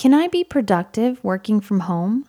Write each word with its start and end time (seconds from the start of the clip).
Can 0.00 0.14
I 0.14 0.28
be 0.28 0.44
productive 0.44 1.22
working 1.22 1.60
from 1.60 1.80
home? 1.80 2.24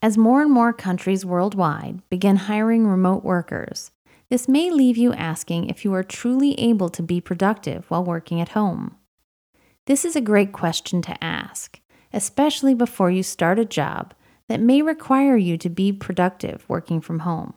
As 0.00 0.16
more 0.16 0.42
and 0.42 0.52
more 0.52 0.72
countries 0.72 1.26
worldwide 1.26 2.08
begin 2.08 2.36
hiring 2.36 2.86
remote 2.86 3.24
workers, 3.24 3.90
this 4.28 4.46
may 4.46 4.70
leave 4.70 4.96
you 4.96 5.12
asking 5.12 5.68
if 5.68 5.84
you 5.84 5.92
are 5.92 6.04
truly 6.04 6.54
able 6.60 6.88
to 6.90 7.02
be 7.02 7.20
productive 7.20 7.90
while 7.90 8.04
working 8.04 8.40
at 8.40 8.50
home. 8.50 8.94
This 9.86 10.04
is 10.04 10.14
a 10.14 10.20
great 10.20 10.52
question 10.52 11.02
to 11.02 11.24
ask, 11.24 11.80
especially 12.12 12.74
before 12.74 13.10
you 13.10 13.24
start 13.24 13.58
a 13.58 13.64
job 13.64 14.14
that 14.46 14.60
may 14.60 14.82
require 14.82 15.36
you 15.36 15.58
to 15.58 15.68
be 15.68 15.92
productive 15.92 16.64
working 16.68 17.00
from 17.00 17.18
home. 17.26 17.54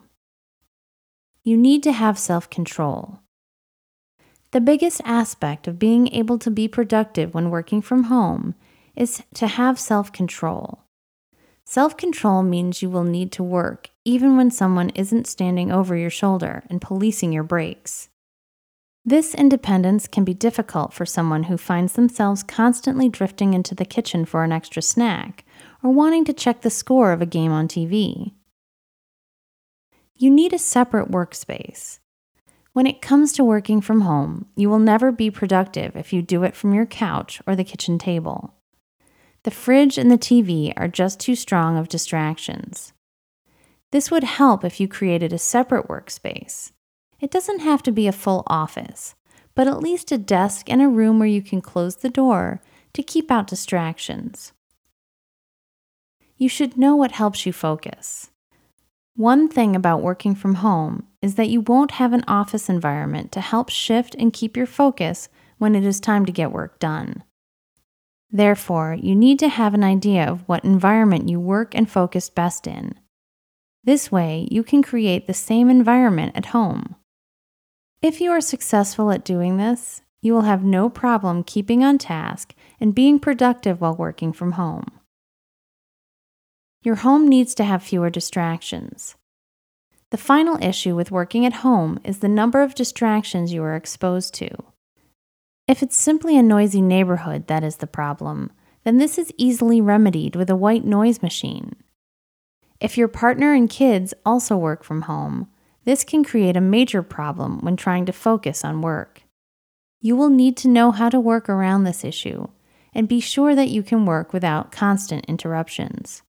You 1.44 1.58
need 1.58 1.84
to 1.84 1.92
have 1.92 2.18
self 2.18 2.50
control. 2.50 3.20
The 4.50 4.62
biggest 4.62 5.00
aspect 5.06 5.68
of 5.68 5.78
being 5.78 6.08
able 6.14 6.40
to 6.40 6.50
be 6.50 6.68
productive 6.68 7.36
when 7.36 7.52
working 7.52 7.82
from 7.84 8.06
home 8.06 8.56
is 8.96 9.24
to 9.36 9.48
have 9.48 9.80
self 9.80 10.12
control. 10.12 10.84
Self 11.66 11.96
control 11.96 12.44
means 12.44 12.82
you 12.82 12.90
will 12.90 13.04
need 13.04 13.32
to 13.34 13.44
work 13.44 13.90
even 14.06 14.36
when 14.36 14.52
someone 14.52 14.90
isn't 14.92 15.28
standing 15.28 15.72
over 15.72 15.96
your 15.96 16.10
shoulder 16.10 16.64
and 16.70 16.82
policing 16.82 17.32
your 17.32 17.44
breaks. 17.44 18.10
This 19.06 19.36
independence 19.36 20.08
can 20.08 20.24
be 20.24 20.34
difficult 20.34 20.94
for 20.94 21.06
someone 21.06 21.44
who 21.44 21.58
finds 21.58 21.94
themselves 21.94 22.42
constantly 22.42 23.10
drifting 23.10 23.54
into 23.54 23.76
the 23.76 23.86
kitchen 23.86 24.24
for 24.24 24.44
an 24.44 24.54
extra 24.54 24.82
snack 24.82 25.44
or 25.84 25.92
wanting 25.92 26.24
to 26.26 26.34
check 26.34 26.62
the 26.62 26.70
score 26.70 27.12
of 27.12 27.22
a 27.22 27.26
game 27.26 27.52
on 27.52 27.68
TV. 27.68 28.32
You 30.16 30.30
need 30.30 30.54
a 30.54 30.60
separate 30.60 31.12
workspace. 31.12 32.00
When 32.72 32.88
it 32.88 33.02
comes 33.02 33.34
to 33.34 33.44
working 33.44 33.82
from 33.82 34.02
home, 34.02 34.48
you 34.56 34.70
will 34.70 34.80
never 34.80 35.12
be 35.12 35.30
productive 35.30 35.96
if 35.98 36.14
you 36.14 36.22
do 36.22 36.44
it 36.44 36.56
from 36.56 36.74
your 36.74 36.86
couch 36.86 37.42
or 37.46 37.56
the 37.56 37.64
kitchen 37.64 38.00
table. 38.00 38.54
The 39.44 39.52
fridge 39.52 39.98
and 39.98 40.10
the 40.10 40.18
TV 40.18 40.72
are 40.78 40.88
just 40.88 41.20
too 41.20 41.36
strong 41.36 41.78
of 41.78 41.90
distractions. 41.90 42.94
This 43.92 44.10
would 44.10 44.24
help 44.24 44.64
if 44.64 44.80
you 44.80 44.88
created 44.88 45.34
a 45.34 45.38
separate 45.38 45.88
workspace. 45.88 46.72
It 47.20 47.30
doesn't 47.30 47.60
have 47.60 47.84
to 47.84 47.92
be 47.92 48.08
a 48.08 48.14
full 48.14 48.44
office, 48.48 49.16
but 49.54 49.68
at 49.68 49.82
least 49.82 50.12
a 50.12 50.18
desk 50.18 50.70
and 50.70 50.82
a 50.82 50.88
room 50.88 51.20
where 51.20 51.28
you 51.28 51.42
can 51.42 51.62
close 51.62 51.98
the 51.98 52.10
door 52.10 52.62
to 52.94 53.04
keep 53.04 53.30
out 53.30 53.48
distractions. 53.48 54.54
You 56.38 56.48
should 56.48 56.78
know 56.78 56.96
what 56.96 57.12
helps 57.12 57.46
you 57.46 57.54
focus. 57.54 58.32
One 59.16 59.48
thing 59.48 59.76
about 59.76 60.02
working 60.02 60.36
from 60.36 60.56
home 60.56 61.06
is 61.22 61.36
that 61.36 61.50
you 61.50 61.62
won't 61.62 61.92
have 61.92 62.14
an 62.14 62.24
office 62.28 62.70
environment 62.70 63.32
to 63.34 63.42
help 63.42 63.70
shift 63.70 64.16
and 64.18 64.34
keep 64.34 64.58
your 64.58 64.66
focus 64.66 65.30
when 65.58 65.76
it 65.76 65.86
is 65.86 66.00
time 66.00 66.26
to 66.26 66.32
get 66.32 66.52
work 66.52 66.80
done. 66.80 67.24
Therefore, 68.36 68.98
you 69.00 69.16
need 69.16 69.38
to 69.40 69.48
have 69.48 69.76
an 69.76 69.84
idea 69.84 70.28
of 70.28 70.42
what 70.48 70.66
environment 70.66 71.30
you 71.30 71.40
work 71.40 71.76
and 71.76 71.88
focus 71.88 72.32
best 72.32 72.66
in. 72.66 72.96
This 73.84 74.12
way, 74.12 74.48
you 74.50 74.64
can 74.64 74.82
create 74.82 75.28
the 75.28 75.36
same 75.36 75.70
environment 75.70 76.32
at 76.36 76.48
home. 76.48 76.96
If 78.02 78.20
you 78.20 78.32
are 78.32 78.42
successful 78.42 79.12
at 79.12 79.24
doing 79.24 79.58
this, 79.58 80.02
you 80.24 80.34
will 80.34 80.42
have 80.42 80.64
no 80.64 80.90
problem 80.90 81.44
keeping 81.44 81.84
on 81.84 82.00
task 82.00 82.56
and 82.80 82.96
being 82.96 83.20
productive 83.20 83.80
while 83.80 83.96
working 83.96 84.34
from 84.34 84.54
home. 84.54 84.88
Your 86.82 86.96
home 86.96 87.28
needs 87.28 87.54
to 87.56 87.64
have 87.64 87.84
fewer 87.84 88.10
distractions. 88.10 89.16
The 90.10 90.18
final 90.18 90.62
issue 90.62 90.96
with 90.96 91.12
working 91.12 91.46
at 91.46 91.62
home 91.62 92.00
is 92.04 92.20
the 92.20 92.28
number 92.28 92.64
of 92.64 92.74
distractions 92.74 93.54
you 93.54 93.62
are 93.64 93.76
exposed 93.76 94.34
to. 94.36 94.50
If 95.68 95.82
it's 95.82 95.96
simply 95.96 96.38
a 96.38 96.44
noisy 96.44 96.82
neighborhood 96.82 97.48
that 97.48 97.64
is 97.64 97.78
the 97.78 97.88
problem, 97.88 98.52
then 98.84 98.98
this 98.98 99.18
is 99.18 99.34
easily 99.38 99.80
remedied 99.80 100.36
with 100.36 100.50
a 100.50 100.58
white 100.58 100.84
noise 100.84 101.22
machine. 101.22 101.74
If 102.82 102.98
your 102.98 103.08
partner 103.08 103.54
and 103.54 103.70
kids 103.70 104.14
also 104.26 104.58
work 104.58 104.84
from 104.84 105.04
home, 105.04 105.48
this 105.86 106.04
can 106.04 106.26
create 106.26 106.58
a 106.58 106.62
major 106.62 107.02
problem 107.02 107.60
when 107.60 107.78
trying 107.78 108.06
to 108.08 108.12
focus 108.12 108.66
on 108.66 108.82
work. 108.82 109.24
You 110.02 110.18
will 110.18 110.30
need 110.30 110.58
to 110.58 110.68
know 110.68 110.92
how 110.92 111.08
to 111.08 111.20
work 111.20 111.48
around 111.48 111.86
this 111.86 112.04
issue 112.04 112.48
and 112.94 113.08
be 113.08 113.22
sure 113.22 113.56
that 113.56 113.70
you 113.70 113.84
can 113.84 114.06
work 114.06 114.34
without 114.34 114.72
constant 114.72 115.26
interruptions. 115.28 116.24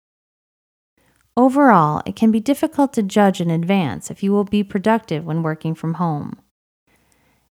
Overall, 1.36 2.02
it 2.06 2.14
can 2.14 2.30
be 2.30 2.38
difficult 2.38 2.92
to 2.92 3.02
judge 3.02 3.40
in 3.40 3.50
advance 3.50 4.12
if 4.12 4.22
you 4.22 4.30
will 4.30 4.44
be 4.44 4.62
productive 4.62 5.24
when 5.24 5.42
working 5.42 5.74
from 5.74 5.94
home. 5.94 6.38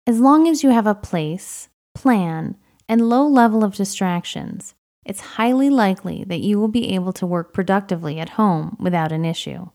As 0.10 0.20
long 0.20 0.48
as 0.48 0.64
you 0.64 0.72
have 0.72 0.88
a 0.88 0.96
place, 0.96 1.70
plan, 1.94 2.58
and 2.88 3.08
low 3.10 3.28
level 3.28 3.64
of 3.64 3.76
distractions, 3.76 4.74
it's 5.06 5.38
highly 5.38 5.70
likely 5.70 6.24
that 6.24 6.40
you 6.40 6.60
will 6.60 6.68
be 6.68 6.96
able 6.96 7.14
to 7.14 7.28
work 7.28 7.54
productively 7.54 8.18
at 8.20 8.30
home 8.30 8.76
without 8.80 9.12
an 9.12 9.24
issue. 9.24 9.68